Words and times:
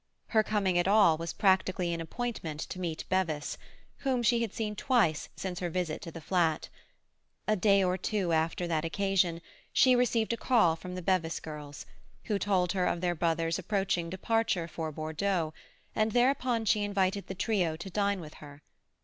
Her 0.29 0.41
coming 0.41 0.79
at 0.79 0.87
all 0.87 1.15
was 1.15 1.31
practically 1.31 1.93
an 1.93 2.01
appointment 2.01 2.59
to 2.61 2.79
meet 2.79 3.05
Bevis, 3.07 3.55
whom 3.97 4.23
she 4.23 4.41
had 4.41 4.51
seen 4.51 4.75
twice 4.75 5.29
since 5.35 5.59
her 5.59 5.69
visit 5.69 6.01
to 6.01 6.09
the 6.11 6.19
flat. 6.19 6.69
A 7.47 7.55
day 7.55 7.83
or 7.83 7.99
two 7.99 8.31
after 8.33 8.65
that 8.65 8.83
occasion, 8.83 9.41
she 9.71 9.95
received 9.95 10.33
a 10.33 10.37
call 10.37 10.75
from 10.75 10.95
the 10.95 11.03
Bevis 11.03 11.39
girls, 11.39 11.85
who 12.23 12.39
told 12.39 12.71
her 12.71 12.87
of 12.87 13.01
their 13.01 13.13
brother's 13.13 13.59
approaching 13.59 14.09
departure 14.09 14.67
for 14.67 14.91
Bordeaux, 14.91 15.53
and 15.95 16.13
thereupon 16.13 16.65
she 16.65 16.81
invited 16.83 17.27
the 17.27 17.35
trio 17.35 17.75
to 17.75 17.89
dine 17.91 18.19
with 18.21 18.33
her. 18.41 18.63